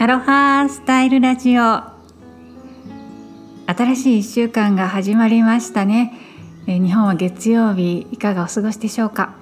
[0.00, 1.82] アロハスタイルラジオ。
[3.66, 6.14] 新しい1週間が始まりましたね。
[6.66, 9.34] 日本は月曜日いかがお過ごしでしょうか？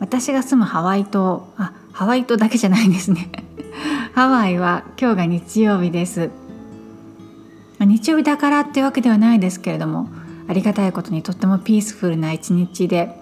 [0.00, 3.30] 私が住むハワイ島あハワイ島だけじゃないんですね。
[4.16, 6.30] ハワイは今日が日曜日です。
[7.80, 10.08] 日曜日だからってわけではないですけれども
[10.48, 13.20] ありがたいことにとってもピースフルな一日で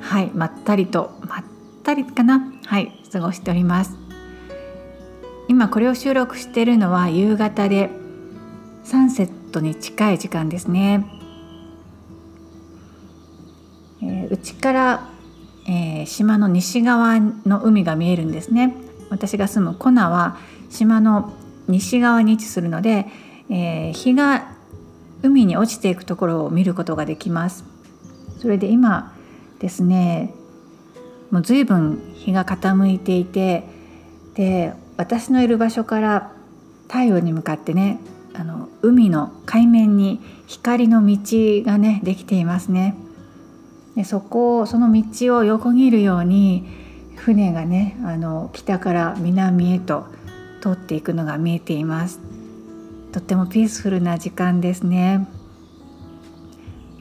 [0.00, 1.44] はいまったりとまっ
[1.84, 4.09] たりかなはい過ごしております。
[5.50, 7.90] 今これを収録しているのは夕方で
[8.84, 11.04] サンセットに近い時間ですね。
[14.00, 15.10] えー、うちから、
[15.66, 18.76] えー、島の西側の海が見えるんですね。
[19.10, 20.38] 私が住むコナは
[20.70, 21.32] 島の
[21.66, 23.06] 西側に位置するので、
[23.50, 24.52] えー、日が
[25.24, 27.64] 海に落ちていくところを見ることができます。
[28.38, 29.16] それで今
[29.58, 30.32] ですね
[31.32, 33.64] もう随分日が傾いていて
[34.34, 36.30] で私のいる場所から
[36.82, 37.98] 太陽に向かってね
[38.34, 41.16] あの海の海面に光の道
[41.64, 42.94] がねできていますね。
[43.96, 46.66] でそこをその道を横切るように
[47.16, 50.04] 船がねあの北から南へと
[50.60, 52.20] 通っていくのが見えています。
[53.10, 55.26] とってもピースフルな時間ですね。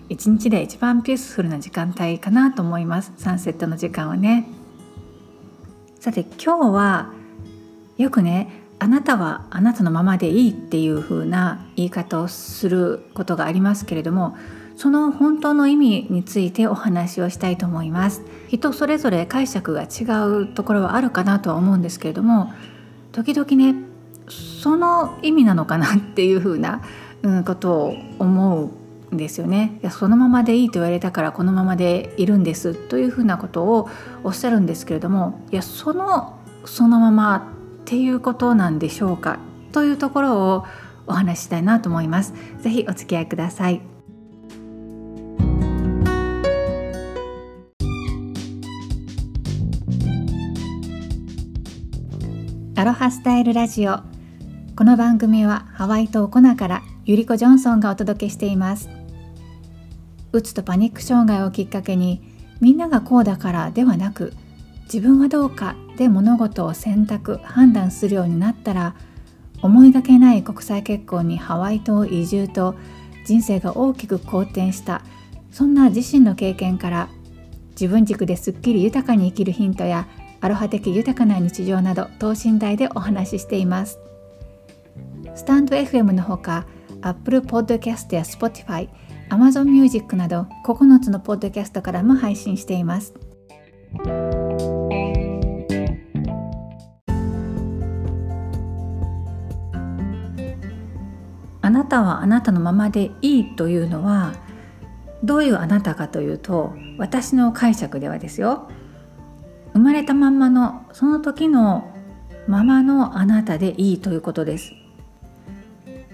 [0.08, 4.48] 一日で一番ピースフルな時間帯かなと思いますサンセットの時間はね
[6.00, 7.19] さて今日は
[8.00, 14.38] よくねあなたはあなたのままでいいっていう風な言い方をすることがありますけれども
[14.78, 18.24] その本当の意味についてお話をしたいと思います。
[18.48, 22.54] 人それぞれ解釈が違うところはあるかなとは思うんですけれども
[23.12, 23.76] 時々ね
[24.30, 26.82] その意味なのかなっていう風な、
[27.22, 28.72] うん、ことを思
[29.12, 29.78] うんですよね。
[29.82, 33.90] いやそのままでいいと言われたからこのままでいるんですというふうなことを
[34.24, 37.59] おっしゃるんですけれどもいやそのそのまま
[37.90, 39.40] っていうことなんでしょうか
[39.72, 40.66] というところを
[41.08, 42.36] お話ししたいなと思います。
[42.60, 43.82] ぜひお付き合いください。
[52.76, 54.02] アロハスタイルラジオ
[54.76, 58.88] この番組はハワイ島コナからゆりこジョンソンがお届けしています
[60.32, 62.22] うつとパニック障害をきっかけに
[62.62, 64.32] みんながこうだからではなく
[64.84, 68.96] 自分はどうかで物事を選択判断するようになったら
[69.62, 72.76] 思いがけない国際結婚にハワイ島移住と
[73.26, 75.02] 人生が大きく好転した
[75.52, 77.10] そんな自身の経験から
[77.72, 80.08] 自分軸ですっきり豊かに生きるヒントや
[80.40, 84.00] アロハ的豊かな日常など等身大でお話ししています
[85.36, 86.66] スタンド FM のほか
[87.02, 88.88] Apple Podcast や Spotify
[89.30, 93.29] Amazon Music など9つのポッドキャストからも配信しています。
[101.90, 104.34] たはあなたのままでいいというのは
[105.24, 108.70] どういうあなたかというと私の解釈ではですよ。
[109.74, 111.94] 生まれたまんまのその時の
[112.48, 114.74] ままのあなたでいいということです。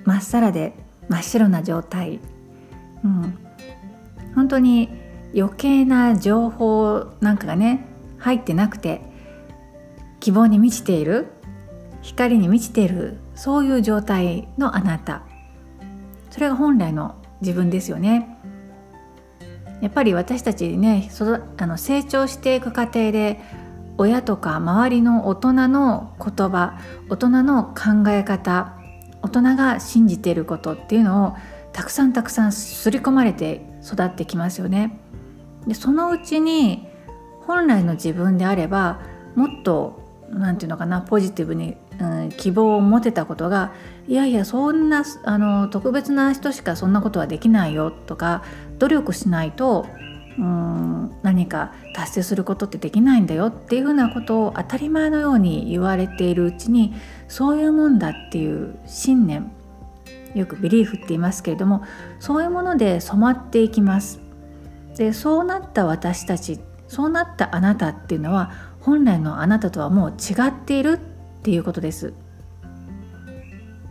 [0.03, 0.73] まっさらで
[1.09, 2.19] 真っ白な状態、
[3.03, 3.37] うん、
[4.35, 4.89] 本当に
[5.35, 7.85] 余計な情報なんかがね
[8.17, 9.01] 入ってなくて
[10.19, 11.27] 希望に満ちている
[12.01, 15.23] 光に満ちているそういう状態のあなた。
[16.35, 18.27] それが本来の自分ですよね。
[19.79, 21.09] やっぱり私たちね
[21.57, 23.39] あの成長していく過程で
[23.97, 28.73] 親とか周りの大人の言葉大人の考え方
[29.21, 31.35] 大人が信じていることっていうのを
[31.71, 34.99] たくさんたくさん刷り込まれて育ってきますよね。
[35.65, 36.85] でそのうちに
[37.47, 38.99] 本来の自分であれば
[39.35, 43.71] もっと何て言うのかなポジティブにうん、希望を持てたことが
[44.07, 48.43] いやいやそんなあの特別な人しかそんなことはできないよとか
[48.79, 49.87] 努力しないと
[50.37, 56.93] うん何か達成することってできないんだよっていうふうなことを当たり前のように言われているうちに
[57.27, 59.51] そういうもんだっていう信念
[60.33, 61.83] よくビリーフって言いますけれども
[62.19, 64.19] そういうもので染まっていきます。
[64.97, 68.51] でそうなった私たちそうなったあなたっていうのは
[68.81, 70.99] 本来のあなたとはもう違っている
[71.45, 72.13] っていうことです。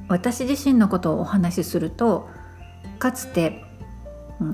[0.09, 2.29] 私自身のことをお話しすると
[2.99, 3.65] かつて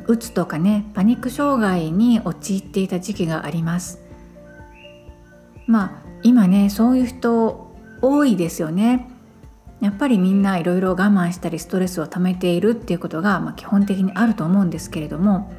[0.06, 4.02] うつとかねパニック障害に陥っていた時期があります。
[5.66, 5.90] まあ
[6.22, 9.08] 今ねそういう人多いですよね。
[9.80, 15.50] やっぱりみんないろいろ我慢したりストレスを溜めているっていうことが、まあ、基本的にあると思うんですけれども。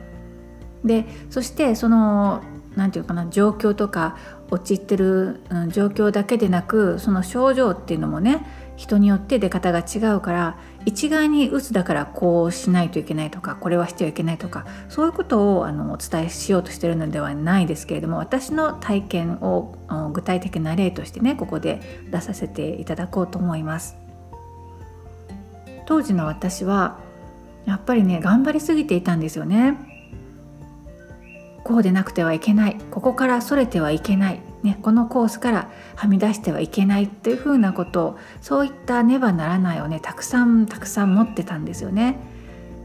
[0.85, 2.43] でそしてその
[2.75, 4.17] 何て言うかな状況とか
[4.49, 8.45] 陥ってる、うん、状況だけでなくその症状っていうのもね
[8.75, 19.75] 人によって出方が違うから一概にうつだからこうしないといけないとかこれはしてはいけないとかそういうことをあのお伝えしようとしてるのではないですけれども私の体験を
[20.13, 23.97] 具体的な例としてねここで出させていただこうと思います。
[25.85, 26.99] 当時の私は
[27.65, 29.90] やっぱりね頑張りすぎていたんですよね。
[31.63, 42.17] こうでなくてはいけないここからそれてはいけないね、このコースからはみ出してはいけないというふうなことをそういったねばならないをねたくさんたくさん持ってたんですよね。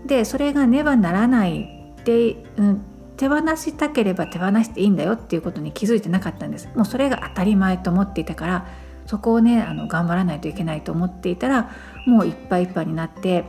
[0.07, 2.83] でそれがねばならないって、うん、
[3.17, 6.69] 手放したければ手放していいんだよっていうことに気づいてなかったんです。
[6.75, 8.67] もうそれが当たり前と思っていたから
[9.05, 11.71] そこをねあの頑張らないといけないと思っていたら
[12.07, 13.45] もういっぱいいっぱいになって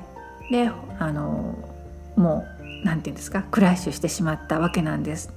[0.51, 0.69] で
[0.99, 1.55] あの
[2.15, 3.43] もう何て言うんですか？
[3.43, 5.31] クラッシュしてしまったわけなんです。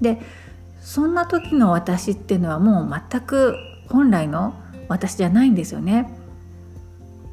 [0.00, 0.20] で
[0.80, 3.56] そんな時の私っていうのはもう全く
[3.88, 4.54] 本来の
[4.88, 6.10] 私じゃないんですよね。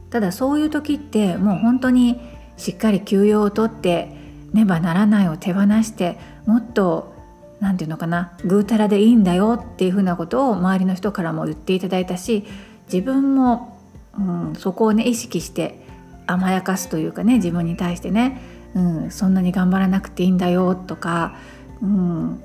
[0.09, 2.19] ただそういう時ってもう本当に
[2.57, 4.09] しっかり休養をとって
[4.53, 7.13] ねばならないを手放してもっと
[7.59, 8.37] 何て言うのかな？
[8.45, 12.45] ぐうたらでいいんだよっていうふうなことを周りの人からも言っていただいたし
[12.91, 13.79] 自分も、
[14.17, 15.84] うん、そこをね意識して
[16.27, 18.41] 甘やかすというかね自分に対してね、
[18.75, 21.35] うん、そんなに頑張らなくていいんだよとか、
[21.81, 22.41] うん、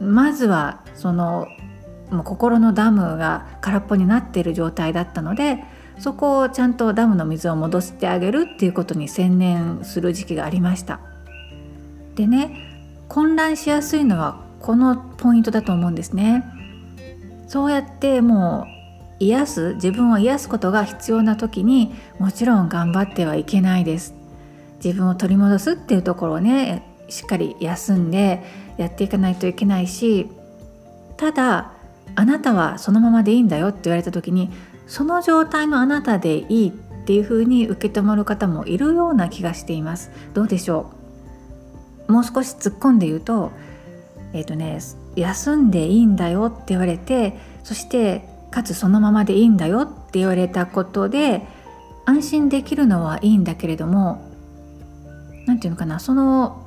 [0.00, 1.48] まずはその
[2.10, 5.64] もう心のダムが空っぽになっている状態だったので
[5.98, 11.00] そこをちゃんとダムの水を戻してあげるっていうことに専念する時期がありました。
[12.16, 12.70] でね
[13.08, 16.44] 混乱しやすいのはこのポイントだと思うんですね。
[17.46, 18.73] そうやってもう
[19.20, 24.14] 癒す自分を癒すことが必要な時にもちろん頑張ってはいけないです。
[24.82, 28.42] 自分を取り戻すっていうところをねしっかり休んで
[28.76, 30.28] やっていかないといけないし
[31.16, 31.72] ただ
[32.16, 34.50] あなたはそのままでいいんだよって言われた時に
[34.86, 36.72] その状態のあなたでいいっ
[37.06, 40.90] ていうふうに受け止まる方もいるような気がしていますどうでしょ
[42.08, 42.12] う？
[42.12, 43.52] もう少し突っ込んで言うと
[44.34, 44.80] えっ、ー、とね
[45.16, 51.42] 休んでいいんだよって言われてそしてかつそのままでいいんだよって言われたことで
[52.04, 54.30] 安心できるのはいいんだけれども
[55.46, 56.64] 何て言うのかなその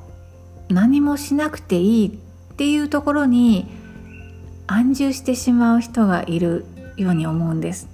[0.68, 3.66] 何もしなくていいっていうところに
[4.66, 6.66] 安住してしまう人がいる
[6.98, 7.88] ように思うんです。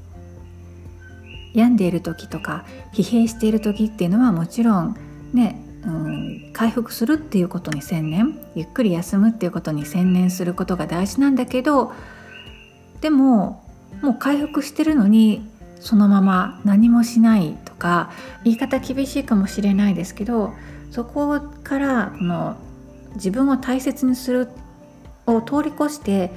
[1.52, 4.96] 病んでいる時とか疲弊している時っていうのはもちろん
[5.32, 11.92] ね、うん、回復するっていうことに専念ゆっくり休むっていうことに専念することが大事なんだけど
[13.00, 13.63] でも
[14.02, 15.48] もう回復してるのに
[15.80, 18.10] そのまま何もしないとか
[18.44, 20.54] 言い方厳しいかもしれないですけど
[20.90, 22.56] そこからこの
[23.14, 24.48] 自分を大切にする
[25.26, 26.30] を通り越して、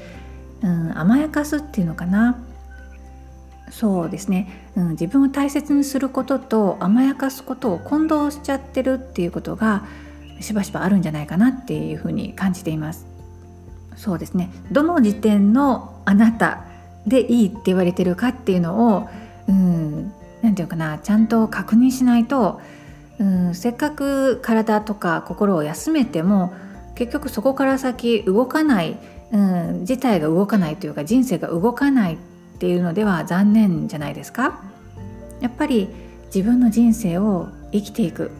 [0.61, 2.43] うん、甘やかすっていうのかな。
[3.69, 9.85] そうですね、うん、自分を大切にすることと甘やかすことを混同しちゃってるっていうことが
[10.39, 13.05] しばしばあるんじゃないかなっていうふうに感じています。
[13.97, 14.51] そうですね。
[14.71, 16.66] どの時点のあなた
[17.07, 19.09] でいいって言われてるかっていうのを
[19.47, 20.11] うん
[20.41, 22.61] 何て言うかなちゃんと確認しないと
[23.19, 26.53] うんせっかく体とか心を休めても
[26.95, 28.97] 結局そこから先動かない、
[29.31, 32.17] うん、自体が動かないというか人生が動かないっ
[32.59, 34.61] ていうのでは残念じゃないですか。
[35.41, 35.87] やっぱり
[36.33, 38.31] 自分の人生を生きていく。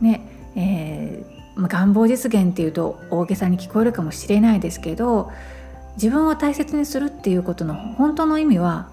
[0.00, 0.20] ね
[0.54, 5.30] えー、願望実現っていうと大げさに聞こえるかもしれないですけど
[5.96, 8.88] 自分を大切にするっていうことの本当の意味は、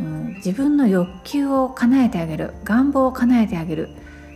[0.00, 3.88] うん、自分の欲求を叶えてあげる願望を叶えてあげる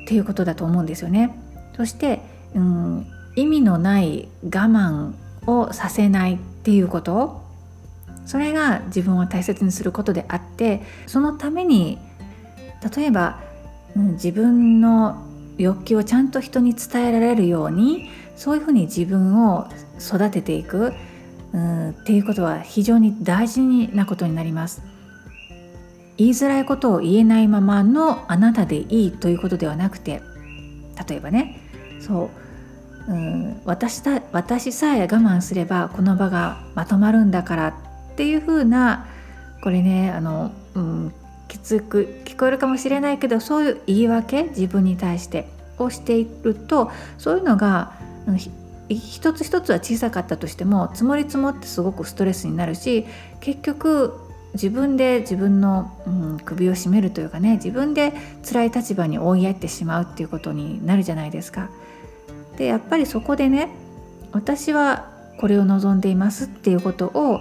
[0.02, 1.36] っていうことだと思うんですよね。
[1.76, 2.20] そして、
[2.54, 5.12] うん、意味のない我慢
[5.46, 7.42] をさせないっていうこと
[8.26, 11.98] それが自分を大切にすることであってそのために
[12.94, 13.40] 例えば、
[13.96, 15.26] うん、自分の
[15.58, 19.68] 欲求をちゃんと人に伝えられるようにそういうふうに自分を
[20.00, 20.94] 育てていく、
[21.52, 23.60] うん、っていうことは非常に大事
[23.92, 24.82] なことになります。
[26.16, 30.20] 言いづらいことを言えないままのあなたでいいということではなくて
[31.08, 31.58] 例えばね
[31.98, 32.30] そ
[33.08, 37.74] ううん私だ私さえ我慢すればこの場がまとまるんだからっ
[38.16, 39.06] ていう風な
[39.62, 41.12] これねあの、うん、
[41.48, 47.94] きつく聞こえるかもしれないけどそういう言い訳自分に対してをしているとそういうのが、
[48.94, 53.06] 一つ一つは小さかったとしても積もり積もってすごくストレスになるし
[53.40, 54.14] 結局
[54.54, 58.12] 自分で自分の、うん、首を絞めるというかね自分で
[58.44, 61.70] 辛い立場に追いやってしまうっていうことになるじゃないですか。
[62.56, 63.68] でやっぱりそこでね
[64.32, 67.40] 私はこれを望んでいますっていうことを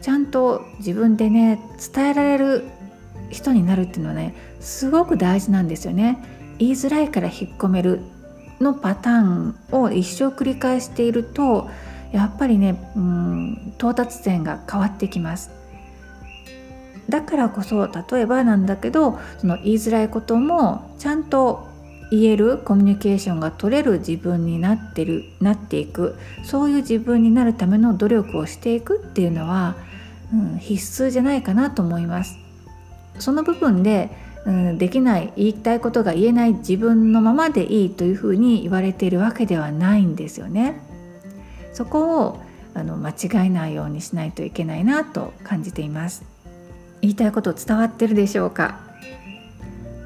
[0.00, 1.60] ちゃんと自分でね
[1.94, 2.64] 伝えられる
[3.30, 6.18] 人になるっていうのはねすごく大事なんですよね
[6.58, 8.00] 言いづらいから引っ込める
[8.62, 11.68] のパターンを一生繰り返していると
[12.12, 15.50] やっぱりねうん到達点が変わってきます
[17.08, 21.68] だからこそ例えばなんだけどその言いづらいこともちゃんと
[22.10, 29.76] 言えるコミュニケーションが取れる自分になってるなっていくそういう自分になるための努力をしていくっていうのは、
[30.32, 32.38] うん、必須じゃないかなと思います。
[33.18, 34.10] その部分で、
[34.44, 40.80] うん、できない言いたいことが言えない自分のままでいいというふうに言われているわけではないんですよね。
[41.72, 42.40] そこを
[42.74, 46.24] あの間違えないようにしないといけないなと感じています。
[47.00, 48.80] 言いたいこと伝わってるでしょうか？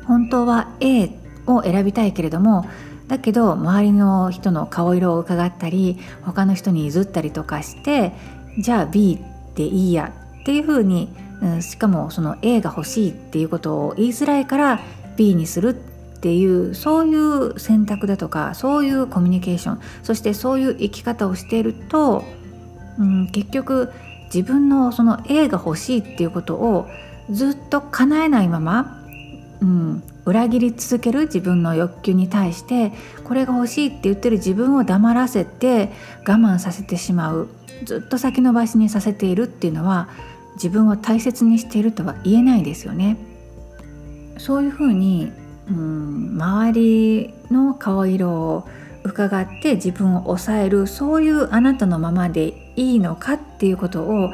[0.07, 1.11] 本当は A
[1.47, 2.67] を選びたいけれども
[3.09, 8.13] だけど周りの人の顔色を伺ったり他の人に譲ったりとかして
[8.59, 9.19] じゃあ B
[9.55, 10.13] でいいや
[10.43, 11.09] っていうふうに、
[11.43, 14.81] うん、しかもその A が欲しいっていうことを言いづらいから
[15.17, 22.25] B にするっていうそういう選択だとかそういうコミュニケーションそしてそういう生き方をしていると、
[22.99, 23.93] うん、結局
[24.27, 26.89] 自分のその A が欲しいっていうことを
[27.31, 29.05] ずっと叶えないまま、
[29.61, 32.93] うん、裏切り続ける自分の欲求に対して
[33.25, 35.93] これが欲しいって言ってる自分を黙らせて
[36.27, 37.49] 我慢させてしまう
[37.85, 40.09] ずっと先延ばしにさせているっていうのは
[40.57, 43.17] 自分を大切にしているとは言えないですよね。
[44.39, 45.33] そういうふうに、
[45.71, 48.69] うん、周りの顔色を
[49.05, 54.33] 伺って自分を抑えるそういうあなたのままでいいのかっていうことを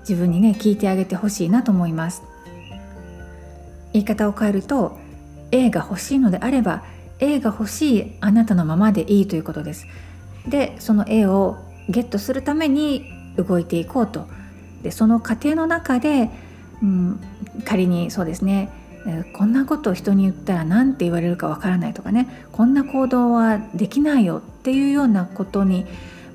[0.00, 2.22] 自分にね聞いてあげてほしいなと思います。
[3.92, 4.98] 言い方を変えると
[5.52, 6.82] A が欲しいのであれば
[7.18, 9.86] A が欲しいあなたのままでいいということです。
[10.46, 11.56] でその A を
[11.88, 14.28] ゲットするために動いていこうと
[14.86, 16.30] でその過程の中で、
[16.80, 17.20] うん、
[17.64, 18.70] 仮にそうですね
[19.32, 25.86] こんなことを人に言ったら何て言われるかわからないとかねこんな行動はできないよっていうようなことに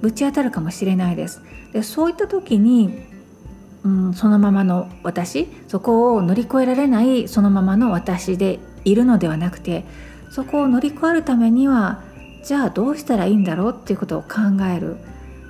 [0.01, 1.41] ぶち当たるかもしれないです。
[1.71, 3.03] でそういった時に、
[3.83, 9.85] うん、そのままの私そこを乗り越えられないそのままの私でいるのではなくて
[10.29, 12.01] そこを乗り越えるためには
[12.43, 14.97] じゃあどうしたらいいんだろうっていうことを考える、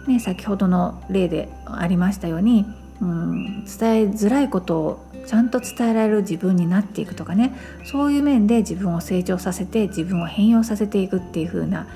[0.07, 2.65] ね、先ほどの例でありましたように、
[3.01, 7.55] うん、伝えづらいことをちゃんと伝えられる自分になっていくとかね
[7.85, 11.87] そういう面で自分を成長させて自分を変容させていくっていう風な、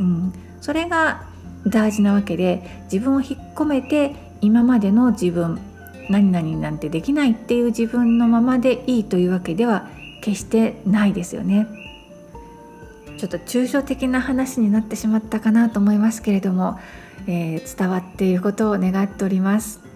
[0.00, 1.24] うん、それが
[1.66, 5.60] 大事なわけで自分を引っ込めて今までの自分
[6.10, 9.88] 何々なんてできないっていう自分のままでいいというわけでは
[10.20, 11.66] 決してないですよね。
[13.18, 16.80] ちょっと抽象的な話になってしまったかなと思いますけれども、
[17.28, 19.91] えー、伝わっていることを願っております。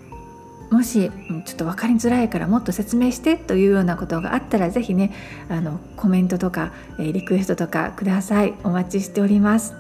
[0.71, 1.11] もし
[1.45, 5.13] ちょっと分かりづらいからもっと説明してというようなことがあったら是非ね
[5.49, 8.55] あのコメントとか、えリクエストとかください。
[8.65, 9.75] お待ちしております。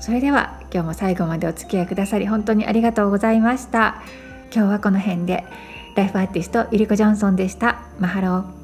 [0.00, 4.02] それでは今日も最後までお付き合いくださり本当にありがとうございました。
[4.54, 5.44] 今日はこの辺で。
[5.96, 7.80] ライフアーティストゆりこジョンソンでした。
[7.98, 8.55] マハロー。